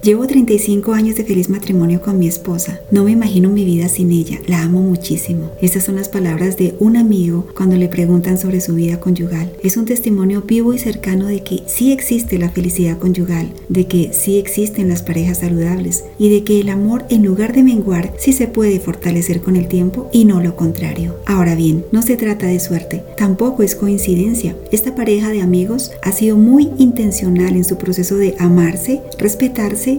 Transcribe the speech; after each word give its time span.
Llevo 0.00 0.28
35 0.28 0.92
años 0.92 1.16
de 1.16 1.24
feliz 1.24 1.50
matrimonio 1.50 2.00
con 2.00 2.20
mi 2.20 2.28
esposa. 2.28 2.80
No 2.90 3.02
me 3.02 3.10
imagino 3.10 3.50
mi 3.50 3.64
vida 3.64 3.88
sin 3.88 4.12
ella. 4.12 4.38
La 4.46 4.62
amo 4.62 4.80
muchísimo. 4.80 5.50
Estas 5.60 5.84
son 5.84 5.96
las 5.96 6.08
palabras 6.08 6.56
de 6.56 6.76
un 6.78 6.96
amigo 6.96 7.46
cuando 7.54 7.76
le 7.76 7.88
preguntan 7.88 8.38
sobre 8.38 8.60
su 8.60 8.74
vida 8.74 9.00
conyugal. 9.00 9.52
Es 9.62 9.76
un 9.76 9.86
testimonio 9.86 10.42
vivo 10.42 10.72
y 10.72 10.78
cercano 10.78 11.26
de 11.26 11.42
que 11.42 11.64
sí 11.66 11.92
existe 11.92 12.38
la 12.38 12.48
felicidad 12.48 12.96
conyugal, 12.98 13.52
de 13.68 13.86
que 13.86 14.12
sí 14.12 14.38
existen 14.38 14.88
las 14.88 15.02
parejas 15.02 15.40
saludables 15.40 16.04
y 16.16 16.30
de 16.30 16.44
que 16.44 16.60
el 16.60 16.68
amor 16.68 17.04
en 17.10 17.24
lugar 17.24 17.52
de 17.52 17.64
menguar 17.64 18.14
sí 18.18 18.32
se 18.32 18.46
puede 18.46 18.78
fortalecer 18.78 19.42
con 19.42 19.56
el 19.56 19.66
tiempo 19.66 20.08
y 20.12 20.24
no 20.24 20.40
lo 20.40 20.54
contrario. 20.54 21.16
Ahora 21.26 21.56
bien, 21.56 21.84
no 21.90 22.02
se 22.02 22.16
trata 22.16 22.46
de 22.46 22.60
suerte, 22.60 23.02
tampoco 23.16 23.64
es 23.64 23.74
coincidencia. 23.74 24.56
Esta 24.70 24.94
pareja 24.94 25.28
de 25.28 25.42
amigos 25.42 25.90
ha 26.02 26.12
sido 26.12 26.36
muy 26.36 26.70
intencional 26.78 27.56
en 27.56 27.64
su 27.64 27.76
proceso 27.76 28.16
de 28.16 28.36
amarse, 28.38 29.02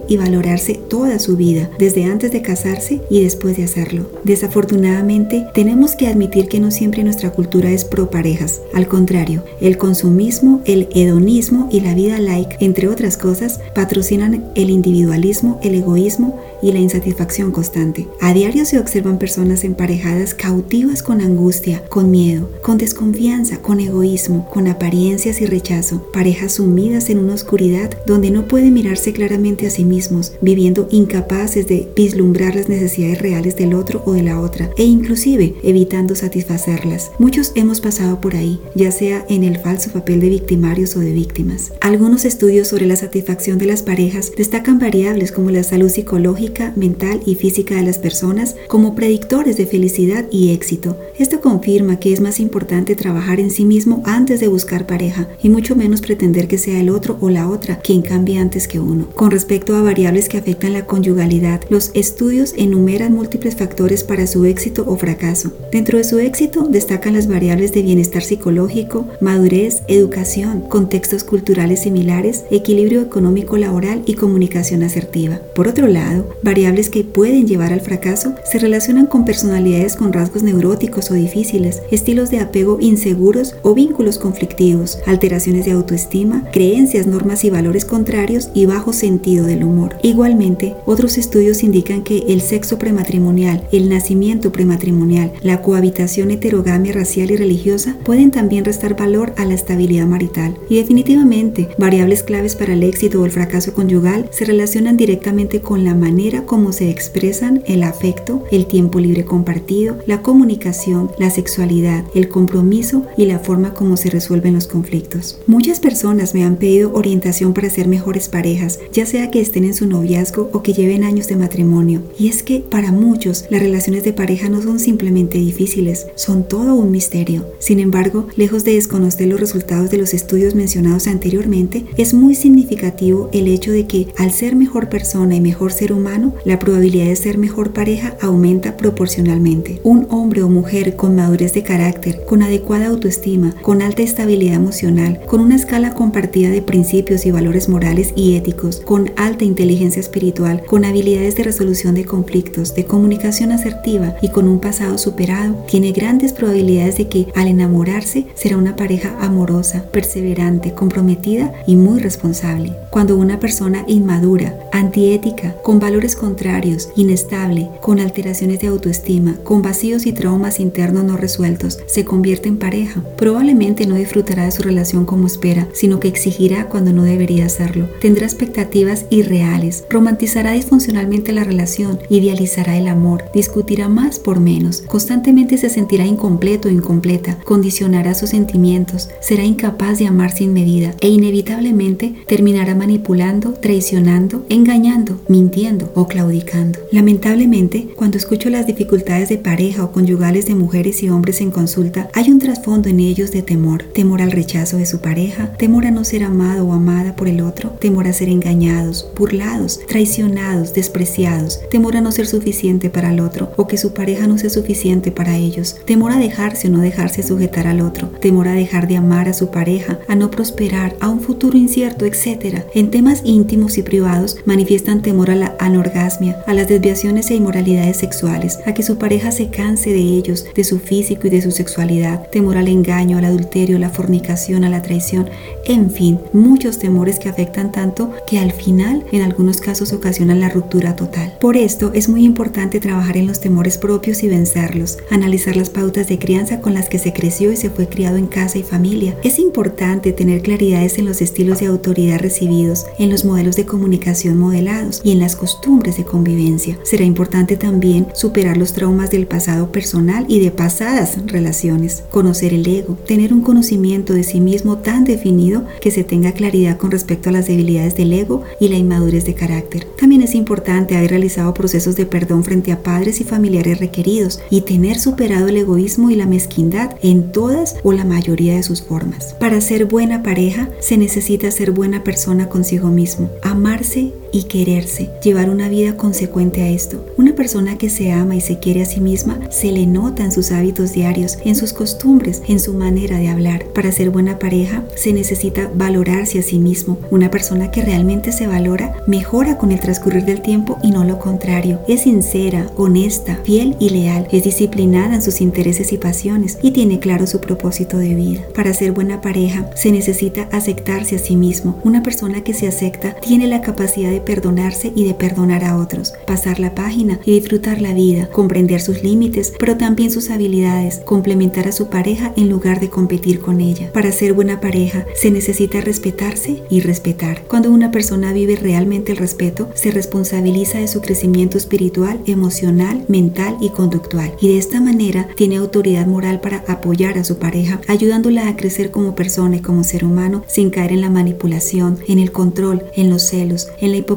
y 0.08 0.16
valorarse 0.16 0.74
toda 0.74 1.18
su 1.20 1.36
vida, 1.36 1.70
desde 1.78 2.04
antes 2.04 2.32
de 2.32 2.42
casarse 2.42 3.00
y 3.08 3.22
después 3.22 3.56
de 3.56 3.64
hacerlo. 3.64 4.10
Desafortunadamente, 4.24 5.46
tenemos 5.54 5.94
que 5.94 6.08
admitir 6.08 6.48
que 6.48 6.58
no 6.58 6.72
siempre 6.72 7.04
nuestra 7.04 7.30
cultura 7.30 7.70
es 7.70 7.84
pro 7.84 8.10
parejas. 8.10 8.62
Al 8.74 8.88
contrario, 8.88 9.44
el 9.60 9.78
consumismo, 9.78 10.60
el 10.64 10.88
hedonismo 10.92 11.68
y 11.70 11.80
la 11.80 11.94
vida 11.94 12.18
like, 12.18 12.56
entre 12.60 12.88
otras 12.88 13.16
cosas, 13.16 13.60
patrocinan 13.74 14.46
el 14.56 14.70
individualismo, 14.70 15.60
el 15.62 15.76
egoísmo 15.76 16.40
y 16.62 16.72
la 16.72 16.80
insatisfacción 16.80 17.52
constante. 17.52 18.08
A 18.20 18.34
diario 18.34 18.64
se 18.64 18.78
observan 18.78 19.18
personas 19.18 19.62
emparejadas 19.62 20.34
cautivas 20.34 21.02
con 21.02 21.20
angustia, 21.20 21.82
con 21.88 22.10
miedo, 22.10 22.50
con 22.62 22.76
desconfianza, 22.76 23.58
con 23.58 23.78
egoísmo, 23.78 24.48
con 24.50 24.66
apariencias 24.66 25.40
y 25.40 25.46
rechazo, 25.46 26.02
parejas 26.12 26.54
sumidas 26.54 27.08
en 27.08 27.18
una 27.18 27.34
oscuridad 27.34 27.90
donde 28.06 28.30
no 28.30 28.48
pueden 28.48 28.74
mirarse 28.74 29.12
claramente 29.12 29.59
a 29.66 29.70
sí 29.70 29.84
mismos, 29.84 30.32
viviendo 30.40 30.88
incapaces 30.90 31.66
de 31.66 31.88
vislumbrar 31.94 32.54
las 32.54 32.68
necesidades 32.68 33.20
reales 33.20 33.56
del 33.56 33.74
otro 33.74 34.02
o 34.06 34.12
de 34.12 34.22
la 34.22 34.40
otra, 34.40 34.70
e 34.76 34.84
inclusive 34.84 35.54
evitando 35.62 36.14
satisfacerlas. 36.14 37.10
Muchos 37.18 37.52
hemos 37.54 37.80
pasado 37.80 38.20
por 38.20 38.36
ahí, 38.36 38.60
ya 38.74 38.90
sea 38.90 39.24
en 39.28 39.44
el 39.44 39.58
falso 39.58 39.90
papel 39.90 40.20
de 40.20 40.28
victimarios 40.28 40.96
o 40.96 41.00
de 41.00 41.12
víctimas. 41.12 41.72
Algunos 41.80 42.24
estudios 42.24 42.68
sobre 42.68 42.86
la 42.86 42.96
satisfacción 42.96 43.58
de 43.58 43.66
las 43.66 43.82
parejas 43.82 44.32
destacan 44.36 44.78
variables 44.78 45.32
como 45.32 45.50
la 45.50 45.62
salud 45.62 45.88
psicológica, 45.88 46.72
mental 46.76 47.20
y 47.26 47.34
física 47.34 47.76
de 47.76 47.82
las 47.82 47.98
personas 47.98 48.56
como 48.68 48.94
predictores 48.94 49.56
de 49.56 49.66
felicidad 49.66 50.26
y 50.30 50.50
éxito. 50.50 50.96
Esto 51.18 51.40
confirma 51.40 51.98
que 51.98 52.12
es 52.12 52.20
más 52.20 52.40
importante 52.40 52.96
trabajar 52.96 53.40
en 53.40 53.50
sí 53.50 53.64
mismo 53.64 54.02
antes 54.04 54.40
de 54.40 54.48
buscar 54.48 54.86
pareja 54.86 55.28
y 55.42 55.48
mucho 55.48 55.76
menos 55.76 56.00
pretender 56.00 56.48
que 56.48 56.58
sea 56.58 56.80
el 56.80 56.90
otro 56.90 57.18
o 57.20 57.30
la 57.30 57.48
otra 57.48 57.76
quien 57.76 58.02
cambie 58.02 58.38
antes 58.38 58.68
que 58.68 58.80
uno. 58.80 59.06
Con 59.14 59.30
respecto 59.30 59.49
a 59.50 59.82
variables 59.82 60.28
que 60.28 60.38
afectan 60.38 60.74
la 60.74 60.86
conyugalidad, 60.86 61.62
los 61.70 61.90
estudios 61.94 62.54
enumeran 62.56 63.12
múltiples 63.12 63.56
factores 63.56 64.04
para 64.04 64.28
su 64.28 64.44
éxito 64.44 64.84
o 64.86 64.96
fracaso. 64.96 65.52
Dentro 65.72 65.98
de 65.98 66.04
su 66.04 66.20
éxito 66.20 66.68
destacan 66.68 67.14
las 67.14 67.26
variables 67.26 67.72
de 67.72 67.82
bienestar 67.82 68.22
psicológico, 68.22 69.08
madurez, 69.20 69.82
educación, 69.88 70.60
contextos 70.60 71.24
culturales 71.24 71.80
similares, 71.80 72.44
equilibrio 72.52 73.02
económico 73.02 73.56
laboral 73.56 74.04
y 74.06 74.14
comunicación 74.14 74.84
asertiva. 74.84 75.40
Por 75.56 75.66
otro 75.66 75.88
lado, 75.88 76.28
variables 76.44 76.88
que 76.88 77.02
pueden 77.02 77.48
llevar 77.48 77.72
al 77.72 77.80
fracaso 77.80 78.34
se 78.44 78.60
relacionan 78.60 79.06
con 79.06 79.24
personalidades 79.24 79.96
con 79.96 80.12
rasgos 80.12 80.44
neuróticos 80.44 81.10
o 81.10 81.14
difíciles, 81.14 81.82
estilos 81.90 82.30
de 82.30 82.38
apego 82.38 82.78
inseguros 82.80 83.56
o 83.62 83.74
vínculos 83.74 84.18
conflictivos, 84.18 84.98
alteraciones 85.06 85.64
de 85.64 85.72
autoestima, 85.72 86.48
creencias, 86.52 87.08
normas 87.08 87.44
y 87.44 87.50
valores 87.50 87.84
contrarios 87.84 88.50
y 88.54 88.66
bajo 88.66 88.92
sentido 88.92 89.39
del 89.44 89.64
humor. 89.64 89.96
Igualmente, 90.02 90.74
otros 90.86 91.18
estudios 91.18 91.62
indican 91.62 92.02
que 92.02 92.24
el 92.28 92.40
sexo 92.40 92.78
prematrimonial, 92.78 93.66
el 93.72 93.88
nacimiento 93.88 94.52
prematrimonial, 94.52 95.32
la 95.42 95.62
cohabitación 95.62 96.30
heterogamia 96.30 96.92
racial 96.92 97.30
y 97.30 97.36
religiosa 97.36 97.96
pueden 98.04 98.30
también 98.30 98.64
restar 98.64 98.96
valor 98.96 99.32
a 99.36 99.44
la 99.44 99.54
estabilidad 99.54 100.06
marital. 100.06 100.56
Y 100.68 100.76
definitivamente, 100.76 101.68
variables 101.78 102.22
claves 102.22 102.54
para 102.54 102.72
el 102.72 102.82
éxito 102.82 103.20
o 103.20 103.24
el 103.24 103.30
fracaso 103.30 103.74
conyugal 103.74 104.28
se 104.30 104.44
relacionan 104.44 104.96
directamente 104.96 105.60
con 105.60 105.84
la 105.84 105.94
manera 105.94 106.46
como 106.46 106.72
se 106.72 106.90
expresan 106.90 107.62
el 107.66 107.82
afecto, 107.82 108.44
el 108.50 108.66
tiempo 108.66 109.00
libre 109.00 109.24
compartido, 109.24 109.98
la 110.06 110.22
comunicación, 110.22 111.10
la 111.18 111.30
sexualidad, 111.30 112.04
el 112.14 112.28
compromiso 112.28 113.04
y 113.16 113.26
la 113.26 113.38
forma 113.38 113.74
como 113.74 113.96
se 113.96 114.10
resuelven 114.10 114.54
los 114.54 114.66
conflictos. 114.66 115.38
Muchas 115.46 115.80
personas 115.80 116.34
me 116.34 116.44
han 116.44 116.56
pedido 116.56 116.92
orientación 116.92 117.54
para 117.54 117.70
ser 117.70 117.88
mejores 117.88 118.28
parejas, 118.28 118.78
ya 118.92 119.06
sea 119.06 119.29
que 119.30 119.40
estén 119.40 119.64
en 119.64 119.74
su 119.74 119.86
noviazgo 119.86 120.50
o 120.52 120.62
que 120.62 120.72
lleven 120.72 121.04
años 121.04 121.28
de 121.28 121.36
matrimonio. 121.36 122.02
Y 122.18 122.28
es 122.28 122.42
que 122.42 122.60
para 122.60 122.92
muchos 122.92 123.44
las 123.50 123.62
relaciones 123.62 124.04
de 124.04 124.12
pareja 124.12 124.48
no 124.48 124.62
son 124.62 124.78
simplemente 124.78 125.38
difíciles, 125.38 126.06
son 126.14 126.46
todo 126.46 126.74
un 126.74 126.90
misterio. 126.90 127.46
Sin 127.58 127.80
embargo, 127.80 128.26
lejos 128.36 128.64
de 128.64 128.74
desconocer 128.74 129.28
los 129.28 129.40
resultados 129.40 129.90
de 129.90 129.98
los 129.98 130.14
estudios 130.14 130.54
mencionados 130.54 131.06
anteriormente, 131.06 131.84
es 131.96 132.14
muy 132.14 132.34
significativo 132.34 133.28
el 133.32 133.48
hecho 133.48 133.72
de 133.72 133.86
que 133.86 134.08
al 134.16 134.32
ser 134.32 134.56
mejor 134.56 134.88
persona 134.88 135.34
y 135.34 135.40
mejor 135.40 135.72
ser 135.72 135.92
humano, 135.92 136.34
la 136.44 136.58
probabilidad 136.58 137.06
de 137.06 137.16
ser 137.16 137.38
mejor 137.38 137.72
pareja 137.72 138.16
aumenta 138.20 138.76
proporcionalmente. 138.76 139.80
Un 139.82 140.06
hombre 140.10 140.42
o 140.42 140.48
mujer 140.48 140.96
con 140.96 141.16
madurez 141.16 141.52
de 141.54 141.62
carácter, 141.62 142.24
con 142.26 142.42
adecuada 142.42 142.86
autoestima, 142.86 143.54
con 143.62 143.82
alta 143.82 144.02
estabilidad 144.02 144.54
emocional, 144.54 145.20
con 145.26 145.40
una 145.40 145.56
escala 145.56 145.94
compartida 145.94 146.50
de 146.50 146.62
principios 146.62 147.26
y 147.26 147.30
valores 147.30 147.68
morales 147.68 148.12
y 148.16 148.34
éticos, 148.34 148.80
con 148.84 149.10
alta 149.20 149.44
inteligencia 149.44 150.00
espiritual, 150.00 150.64
con 150.64 150.84
habilidades 150.84 151.36
de 151.36 151.44
resolución 151.44 151.94
de 151.94 152.04
conflictos, 152.04 152.74
de 152.74 152.86
comunicación 152.86 153.52
asertiva 153.52 154.16
y 154.22 154.30
con 154.30 154.48
un 154.48 154.60
pasado 154.60 154.96
superado, 154.98 155.54
tiene 155.68 155.92
grandes 155.92 156.32
probabilidades 156.32 156.96
de 156.96 157.08
que 157.08 157.26
al 157.34 157.48
enamorarse 157.48 158.26
será 158.34 158.56
una 158.56 158.76
pareja 158.76 159.16
amorosa, 159.20 159.84
perseverante, 159.92 160.72
comprometida 160.72 161.52
y 161.66 161.76
muy 161.76 162.00
responsable. 162.00 162.72
Cuando 162.90 163.16
una 163.16 163.38
persona 163.38 163.84
inmadura, 163.86 164.58
antiética, 164.72 165.54
con 165.62 165.78
valores 165.78 166.16
contrarios, 166.16 166.88
inestable, 166.96 167.70
con 167.80 168.00
alteraciones 168.00 168.58
de 168.58 168.66
autoestima, 168.66 169.36
con 169.44 169.62
vacíos 169.62 170.06
y 170.06 170.12
traumas 170.12 170.58
internos 170.58 171.04
no 171.04 171.16
resueltos, 171.16 171.78
se 171.86 172.04
convierte 172.04 172.48
en 172.48 172.58
pareja, 172.58 173.04
probablemente 173.16 173.86
no 173.86 173.94
disfrutará 173.94 174.46
de 174.46 174.50
su 174.50 174.62
relación 174.62 175.06
como 175.06 175.28
espera, 175.28 175.68
sino 175.72 176.00
que 176.00 176.08
exigirá 176.08 176.68
cuando 176.68 176.92
no 176.92 177.04
debería 177.04 177.46
hacerlo. 177.46 177.88
Tendrá 178.00 178.26
expectativas 178.26 179.06
irreales, 179.08 179.84
romantizará 179.88 180.50
disfuncionalmente 180.50 181.32
la 181.32 181.44
relación, 181.44 182.00
idealizará 182.08 182.76
el 182.76 182.88
amor, 182.88 183.24
discutirá 183.32 183.88
más 183.88 184.18
por 184.18 184.40
menos, 184.40 184.82
constantemente 184.88 185.58
se 185.58 185.70
sentirá 185.70 186.06
incompleto 186.06 186.68
o 186.68 186.72
incompleta, 186.72 187.38
condicionará 187.44 188.14
sus 188.14 188.30
sentimientos, 188.30 189.10
será 189.20 189.44
incapaz 189.44 190.00
de 190.00 190.08
amar 190.08 190.32
sin 190.32 190.52
medida 190.52 190.92
e 191.00 191.08
inevitablemente 191.08 192.16
terminará 192.26 192.79
manipulando, 192.80 193.52
traicionando, 193.52 194.46
engañando, 194.48 195.20
mintiendo 195.28 195.92
o 195.94 196.08
claudicando. 196.08 196.78
Lamentablemente, 196.90 197.88
cuando 197.94 198.16
escucho 198.16 198.48
las 198.48 198.66
dificultades 198.66 199.28
de 199.28 199.36
pareja 199.36 199.84
o 199.84 199.92
conyugales 199.92 200.46
de 200.46 200.54
mujeres 200.54 201.02
y 201.02 201.10
hombres 201.10 201.42
en 201.42 201.50
consulta, 201.50 202.08
hay 202.14 202.30
un 202.30 202.38
trasfondo 202.38 202.88
en 202.88 203.00
ellos 203.00 203.32
de 203.32 203.42
temor, 203.42 203.82
temor 203.92 204.22
al 204.22 204.32
rechazo 204.32 204.78
de 204.78 204.86
su 204.86 205.02
pareja, 205.02 205.52
temor 205.58 205.84
a 205.84 205.90
no 205.90 206.04
ser 206.04 206.24
amado 206.24 206.66
o 206.66 206.72
amada 206.72 207.14
por 207.16 207.28
el 207.28 207.42
otro, 207.42 207.68
temor 207.78 208.06
a 208.06 208.14
ser 208.14 208.30
engañados, 208.30 209.06
burlados, 209.14 209.80
traicionados, 209.86 210.72
despreciados, 210.72 211.60
temor 211.70 211.98
a 211.98 212.00
no 212.00 212.12
ser 212.12 212.26
suficiente 212.26 212.88
para 212.88 213.12
el 213.12 213.20
otro 213.20 213.52
o 213.58 213.66
que 213.66 213.76
su 213.76 213.92
pareja 213.92 214.26
no 214.26 214.38
sea 214.38 214.48
suficiente 214.48 215.10
para 215.10 215.36
ellos, 215.36 215.76
temor 215.84 216.12
a 216.12 216.18
dejarse 216.18 216.68
o 216.68 216.70
no 216.70 216.80
dejarse 216.80 217.22
sujetar 217.22 217.66
al 217.66 217.82
otro, 217.82 218.08
temor 218.22 218.48
a 218.48 218.54
dejar 218.54 218.88
de 218.88 218.96
amar 218.96 219.28
a 219.28 219.34
su 219.34 219.50
pareja, 219.50 219.98
a 220.08 220.14
no 220.14 220.30
prosperar, 220.30 220.96
a 221.00 221.10
un 221.10 221.20
futuro 221.20 221.58
incierto, 221.58 222.06
etc. 222.06 222.64
En 222.72 222.92
temas 222.92 223.22
íntimos 223.24 223.78
y 223.78 223.82
privados 223.82 224.36
manifiestan 224.44 225.02
temor 225.02 225.32
a 225.32 225.34
la 225.34 225.56
anorgasmia, 225.58 226.40
a 226.46 226.54
las 226.54 226.68
desviaciones 226.68 227.28
e 227.30 227.34
inmoralidades 227.34 227.96
sexuales, 227.96 228.60
a 228.64 228.74
que 228.74 228.84
su 228.84 228.96
pareja 228.96 229.32
se 229.32 229.48
canse 229.48 229.92
de 229.92 229.98
ellos, 229.98 230.46
de 230.54 230.62
su 230.62 230.78
físico 230.78 231.26
y 231.26 231.30
de 231.30 231.42
su 231.42 231.50
sexualidad, 231.50 232.28
temor 232.30 232.56
al 232.56 232.68
engaño, 232.68 233.18
al 233.18 233.24
adulterio, 233.24 233.76
a 233.76 233.80
la 233.80 233.90
fornicación, 233.90 234.62
a 234.62 234.70
la 234.70 234.82
traición, 234.82 235.28
en 235.64 235.90
fin, 235.90 236.20
muchos 236.32 236.78
temores 236.78 237.18
que 237.18 237.28
afectan 237.28 237.72
tanto 237.72 238.12
que 238.24 238.38
al 238.38 238.52
final 238.52 239.04
en 239.10 239.22
algunos 239.22 239.60
casos 239.60 239.92
ocasionan 239.92 240.38
la 240.38 240.48
ruptura 240.48 240.94
total. 240.94 241.34
Por 241.40 241.56
esto 241.56 241.90
es 241.92 242.08
muy 242.08 242.24
importante 242.24 242.78
trabajar 242.78 243.16
en 243.16 243.26
los 243.26 243.40
temores 243.40 243.78
propios 243.78 244.22
y 244.22 244.28
vencerlos, 244.28 244.98
analizar 245.10 245.56
las 245.56 245.70
pautas 245.70 246.06
de 246.06 246.20
crianza 246.20 246.60
con 246.60 246.74
las 246.74 246.88
que 246.88 247.00
se 247.00 247.12
creció 247.12 247.50
y 247.50 247.56
se 247.56 247.70
fue 247.70 247.88
criado 247.88 248.16
en 248.16 248.28
casa 248.28 248.58
y 248.58 248.62
familia. 248.62 249.16
Es 249.24 249.40
importante 249.40 250.12
tener 250.12 250.42
claridades 250.42 250.98
en 250.98 251.06
los 251.06 251.20
estilos 251.20 251.58
de 251.58 251.66
autoridad 251.66 252.20
recibidos 252.20 252.59
en 252.98 253.10
los 253.10 253.24
modelos 253.24 253.56
de 253.56 253.64
comunicación 253.64 254.38
modelados 254.38 255.00
y 255.02 255.12
en 255.12 255.18
las 255.18 255.34
costumbres 255.34 255.96
de 255.96 256.04
convivencia. 256.04 256.78
Será 256.82 257.04
importante 257.04 257.56
también 257.56 258.08
superar 258.14 258.56
los 258.56 258.72
traumas 258.72 259.10
del 259.10 259.26
pasado 259.26 259.72
personal 259.72 260.26
y 260.28 260.40
de 260.40 260.50
pasadas 260.50 261.16
relaciones, 261.26 262.04
conocer 262.10 262.52
el 262.52 262.66
ego, 262.66 262.96
tener 263.06 263.32
un 263.32 263.40
conocimiento 263.40 264.12
de 264.12 264.24
sí 264.24 264.40
mismo 264.40 264.78
tan 264.78 265.04
definido 265.04 265.64
que 265.80 265.90
se 265.90 266.04
tenga 266.04 266.32
claridad 266.32 266.76
con 266.76 266.90
respecto 266.90 267.30
a 267.30 267.32
las 267.32 267.46
debilidades 267.46 267.96
del 267.96 268.12
ego 268.12 268.42
y 268.60 268.68
la 268.68 268.76
inmadurez 268.76 269.24
de 269.24 269.34
carácter. 269.34 269.86
También 269.98 270.22
es 270.22 270.34
importante 270.34 270.96
haber 270.96 271.10
realizado 271.10 271.54
procesos 271.54 271.96
de 271.96 272.06
perdón 272.06 272.44
frente 272.44 272.72
a 272.72 272.82
padres 272.82 273.20
y 273.20 273.24
familiares 273.24 273.78
requeridos 273.78 274.40
y 274.50 274.62
tener 274.62 274.98
superado 274.98 275.48
el 275.48 275.56
egoísmo 275.56 276.10
y 276.10 276.16
la 276.16 276.26
mezquindad 276.26 276.96
en 277.02 277.32
todas 277.32 277.76
o 277.82 277.92
la 277.92 278.04
mayoría 278.04 278.56
de 278.56 278.62
sus 278.62 278.82
formas. 278.82 279.34
Para 279.38 279.60
ser 279.60 279.86
buena 279.86 280.22
pareja 280.22 280.68
se 280.80 280.98
necesita 280.98 281.50
ser 281.50 281.70
buena 281.70 282.04
persona 282.04 282.48
consigo 282.50 282.88
mismo, 282.88 283.30
amarse 283.42 284.12
y 284.32 284.44
quererse, 284.44 285.10
llevar 285.22 285.50
una 285.50 285.68
vida 285.68 285.96
consecuente 285.96 286.62
a 286.62 286.68
esto. 286.68 287.04
Una 287.16 287.34
persona 287.34 287.78
que 287.78 287.90
se 287.90 288.12
ama 288.12 288.36
y 288.36 288.40
se 288.40 288.58
quiere 288.58 288.82
a 288.82 288.86
sí 288.86 289.00
misma 289.00 289.40
se 289.50 289.72
le 289.72 289.86
nota 289.86 290.24
en 290.24 290.32
sus 290.32 290.52
hábitos 290.52 290.92
diarios, 290.92 291.38
en 291.44 291.56
sus 291.56 291.72
costumbres, 291.72 292.42
en 292.48 292.60
su 292.60 292.74
manera 292.74 293.18
de 293.18 293.28
hablar. 293.28 293.64
Para 293.74 293.92
ser 293.92 294.10
buena 294.10 294.38
pareja 294.38 294.84
se 294.94 295.12
necesita 295.12 295.70
valorarse 295.74 296.38
a 296.38 296.42
sí 296.42 296.58
mismo. 296.58 296.98
Una 297.10 297.30
persona 297.30 297.70
que 297.70 297.82
realmente 297.82 298.32
se 298.32 298.46
valora 298.46 298.94
mejora 299.06 299.58
con 299.58 299.72
el 299.72 299.80
transcurrir 299.80 300.24
del 300.24 300.42
tiempo 300.42 300.78
y 300.82 300.90
no 300.90 301.04
lo 301.04 301.18
contrario. 301.18 301.80
Es 301.88 302.02
sincera, 302.02 302.70
honesta, 302.76 303.38
fiel 303.44 303.76
y 303.78 303.90
leal. 303.90 304.28
Es 304.30 304.44
disciplinada 304.44 305.14
en 305.14 305.22
sus 305.22 305.40
intereses 305.40 305.92
y 305.92 305.98
pasiones 305.98 306.58
y 306.62 306.70
tiene 306.70 306.98
claro 306.98 307.26
su 307.26 307.40
propósito 307.40 307.98
de 307.98 308.14
vida. 308.14 308.42
Para 308.54 308.74
ser 308.74 308.92
buena 308.92 309.20
pareja 309.20 309.70
se 309.74 309.92
necesita 309.92 310.48
aceptarse 310.52 311.16
a 311.16 311.18
sí 311.18 311.36
mismo. 311.36 311.80
Una 311.84 312.02
persona 312.02 312.42
que 312.42 312.54
se 312.54 312.66
acepta 312.66 313.14
tiene 313.14 313.46
la 313.46 313.60
capacidad 313.60 314.10
de 314.10 314.19
perdonarse 314.20 314.92
y 314.94 315.04
de 315.04 315.14
perdonar 315.14 315.64
a 315.64 315.76
otros, 315.76 316.14
pasar 316.26 316.60
la 316.60 316.74
página 316.74 317.20
y 317.24 317.32
disfrutar 317.32 317.80
la 317.80 317.94
vida, 317.94 318.28
comprender 318.30 318.80
sus 318.80 319.02
límites, 319.02 319.52
pero 319.58 319.76
también 319.76 320.10
sus 320.10 320.30
habilidades, 320.30 321.00
complementar 321.04 321.68
a 321.68 321.72
su 321.72 321.88
pareja 321.88 322.32
en 322.36 322.48
lugar 322.48 322.80
de 322.80 322.90
competir 322.90 323.40
con 323.40 323.60
ella. 323.60 323.90
Para 323.92 324.12
ser 324.12 324.32
buena 324.32 324.60
pareja 324.60 325.06
se 325.14 325.30
necesita 325.30 325.80
respetarse 325.80 326.62
y 326.70 326.80
respetar. 326.80 327.42
Cuando 327.48 327.70
una 327.70 327.90
persona 327.90 328.32
vive 328.32 328.56
realmente 328.56 329.12
el 329.12 329.18
respeto, 329.18 329.70
se 329.74 329.90
responsabiliza 329.90 330.78
de 330.78 330.88
su 330.88 331.00
crecimiento 331.00 331.58
espiritual, 331.58 332.20
emocional, 332.26 333.04
mental 333.08 333.56
y 333.60 333.70
conductual. 333.70 334.32
Y 334.40 334.48
de 334.48 334.58
esta 334.58 334.80
manera 334.80 335.28
tiene 335.36 335.56
autoridad 335.56 336.06
moral 336.06 336.40
para 336.40 336.64
apoyar 336.66 337.18
a 337.18 337.24
su 337.24 337.38
pareja, 337.38 337.80
ayudándola 337.88 338.48
a 338.48 338.56
crecer 338.56 338.90
como 338.90 339.14
persona 339.14 339.56
y 339.56 339.60
como 339.60 339.84
ser 339.84 340.04
humano 340.04 340.44
sin 340.46 340.70
caer 340.70 340.92
en 340.92 341.00
la 341.00 341.10
manipulación, 341.10 341.98
en 342.06 342.18
el 342.18 342.32
control, 342.32 342.84
en 342.94 343.10
los 343.10 343.22
celos, 343.22 343.68
en 343.80 343.92
la 343.92 343.98
hipocresía 343.98 344.09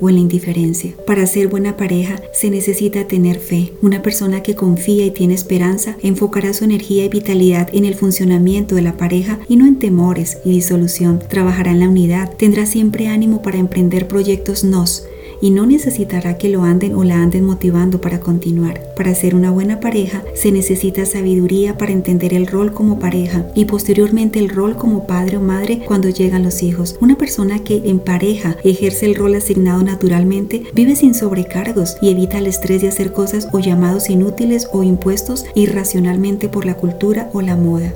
o 0.00 0.08
en 0.08 0.16
la 0.16 0.20
indiferencia. 0.20 0.94
Para 1.06 1.26
ser 1.26 1.48
buena 1.48 1.76
pareja 1.76 2.20
se 2.32 2.50
necesita 2.50 3.06
tener 3.06 3.38
fe. 3.38 3.72
Una 3.82 4.02
persona 4.02 4.42
que 4.42 4.54
confía 4.54 5.06
y 5.06 5.10
tiene 5.10 5.34
esperanza 5.34 5.96
enfocará 6.02 6.52
su 6.52 6.64
energía 6.64 7.04
y 7.04 7.08
vitalidad 7.08 7.68
en 7.72 7.84
el 7.84 7.94
funcionamiento 7.94 8.74
de 8.74 8.82
la 8.82 8.96
pareja 8.96 9.38
y 9.48 9.56
no 9.56 9.66
en 9.66 9.78
temores 9.78 10.38
y 10.44 10.50
disolución. 10.50 11.20
Trabajará 11.28 11.70
en 11.70 11.80
la 11.80 11.88
unidad, 11.88 12.32
tendrá 12.36 12.66
siempre 12.66 13.08
ánimo 13.08 13.42
para 13.42 13.58
emprender 13.58 14.08
proyectos 14.08 14.64
nos 14.64 15.04
y 15.42 15.50
no 15.50 15.66
necesitará 15.66 16.38
que 16.38 16.48
lo 16.48 16.62
anden 16.62 16.94
o 16.94 17.04
la 17.04 17.20
anden 17.22 17.44
motivando 17.44 18.00
para 18.00 18.20
continuar. 18.20 18.80
Para 18.96 19.14
ser 19.14 19.34
una 19.34 19.50
buena 19.50 19.80
pareja 19.80 20.22
se 20.34 20.52
necesita 20.52 21.04
sabiduría 21.04 21.76
para 21.76 21.92
entender 21.92 22.32
el 22.32 22.46
rol 22.46 22.72
como 22.72 22.98
pareja 22.98 23.46
y 23.54 23.66
posteriormente 23.66 24.38
el 24.38 24.48
rol 24.48 24.76
como 24.76 25.06
padre 25.06 25.36
o 25.36 25.40
madre 25.40 25.80
cuando 25.84 26.08
llegan 26.08 26.44
los 26.44 26.62
hijos. 26.62 26.96
Una 27.00 27.18
persona 27.18 27.58
que 27.58 27.82
en 27.84 27.98
pareja 27.98 28.56
ejerce 28.64 29.04
el 29.06 29.16
rol 29.16 29.34
asignado 29.34 29.82
naturalmente 29.82 30.62
vive 30.72 30.96
sin 30.96 31.12
sobrecargos 31.12 31.96
y 32.00 32.10
evita 32.10 32.38
el 32.38 32.46
estrés 32.46 32.80
de 32.80 32.88
hacer 32.88 33.12
cosas 33.12 33.48
o 33.52 33.58
llamados 33.58 34.08
inútiles 34.08 34.68
o 34.72 34.84
impuestos 34.84 35.44
irracionalmente 35.54 36.48
por 36.48 36.64
la 36.64 36.76
cultura 36.76 37.28
o 37.32 37.42
la 37.42 37.56
moda. 37.56 37.92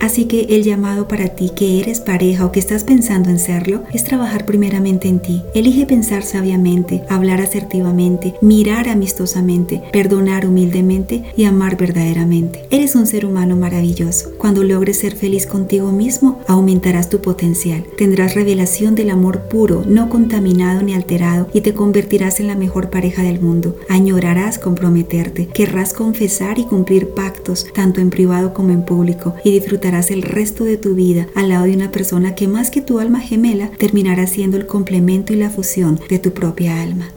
Así 0.00 0.24
que 0.24 0.46
el 0.50 0.64
llamado 0.64 1.08
para 1.08 1.28
ti 1.28 1.50
que 1.54 1.78
eres 1.78 2.00
pareja 2.00 2.46
o 2.46 2.52
que 2.52 2.58
estás 2.58 2.84
pensando 2.84 3.28
en 3.28 3.38
serlo 3.38 3.82
es 3.92 4.02
trabajar 4.02 4.46
primeramente 4.46 5.08
en 5.08 5.20
ti. 5.20 5.42
Elige 5.54 5.84
pensar 5.84 6.22
sabiamente, 6.22 7.02
hablar 7.08 7.40
asertivamente, 7.40 8.34
mirar 8.40 8.88
amistosamente, 8.88 9.82
perdonar 9.92 10.46
humildemente 10.46 11.24
y 11.36 11.44
amar 11.44 11.76
verdaderamente. 11.76 12.64
Eres 12.70 12.94
un 12.94 13.06
ser 13.06 13.26
humano 13.26 13.56
maravilloso. 13.56 14.30
Cuando 14.38 14.64
logres 14.64 14.98
ser 14.98 15.14
feliz 15.14 15.46
contigo 15.46 15.92
mismo, 15.92 16.40
aumentarás 16.48 17.10
tu 17.10 17.20
potencial. 17.20 17.84
Tendrás 17.98 18.34
revelación 18.34 18.94
del 18.94 19.10
amor 19.10 19.48
puro, 19.48 19.84
no 19.86 20.08
contaminado 20.08 20.82
ni 20.82 20.94
alterado 20.94 21.48
y 21.52 21.60
te 21.60 21.74
convertirás 21.74 22.40
en 22.40 22.46
la 22.46 22.54
mejor 22.54 22.88
pareja 22.88 23.22
del 23.22 23.40
mundo. 23.40 23.76
Añorarás 23.90 24.58
comprometerte, 24.58 25.46
querrás 25.48 25.92
confesar 25.92 26.58
y 26.58 26.64
cumplir 26.64 27.10
pactos, 27.10 27.66
tanto 27.74 28.00
en 28.00 28.08
privado 28.08 28.54
como 28.54 28.70
en 28.70 28.82
público, 28.84 29.34
y 29.44 29.50
disfrutar 29.50 29.89
el 29.90 30.22
resto 30.22 30.64
de 30.64 30.76
tu 30.76 30.94
vida 30.94 31.26
al 31.34 31.48
lado 31.48 31.64
de 31.64 31.74
una 31.74 31.90
persona 31.90 32.34
que 32.34 32.46
más 32.46 32.70
que 32.70 32.80
tu 32.80 33.00
alma 33.00 33.20
gemela 33.20 33.70
terminará 33.76 34.26
siendo 34.26 34.56
el 34.56 34.66
complemento 34.66 35.32
y 35.32 35.36
la 35.36 35.50
fusión 35.50 36.00
de 36.08 36.18
tu 36.18 36.32
propia 36.32 36.80
alma. 36.80 37.10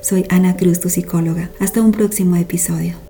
Soy 0.00 0.24
Ana 0.28 0.56
Cruz, 0.56 0.80
tu 0.80 0.88
psicóloga. 0.88 1.50
Hasta 1.58 1.82
un 1.82 1.92
próximo 1.92 2.36
episodio. 2.36 3.09